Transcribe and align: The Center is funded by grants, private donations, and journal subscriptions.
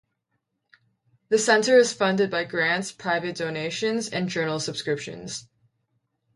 The 1.29 1.37
Center 1.37 1.77
is 1.77 1.93
funded 1.93 2.31
by 2.31 2.43
grants, 2.45 2.91
private 2.91 3.35
donations, 3.35 4.09
and 4.09 4.27
journal 4.29 4.59
subscriptions. 4.59 5.47